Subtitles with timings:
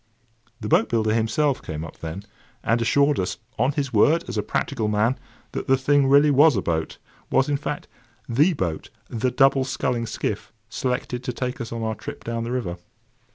[0.61, 2.23] The boat builder himself came up then,
[2.63, 5.15] and assured us, on his word, as a practical man,
[5.51, 7.87] that the thing really was a boat—was, in fact,
[8.27, 12.51] the boat, the "double sculling skiff" selected to take us on our trip down the
[12.51, 12.77] river.